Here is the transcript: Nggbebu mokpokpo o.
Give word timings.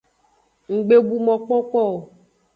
Nggbebu 0.75 1.15
mokpokpo 1.25 1.79
o. 1.87 1.89